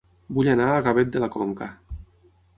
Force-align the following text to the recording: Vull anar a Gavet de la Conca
Vull 0.37 0.47
anar 0.53 0.69
a 0.69 0.79
Gavet 0.87 1.13
de 1.17 1.23
la 1.25 1.31
Conca 1.37 1.71